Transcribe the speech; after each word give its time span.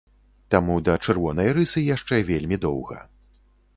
Таму 0.53 0.77
да 0.87 0.95
чырвонай 1.05 1.49
рысы 1.57 1.85
яшчэ 1.95 2.15
вельмі 2.31 2.61
доўга. 2.65 2.97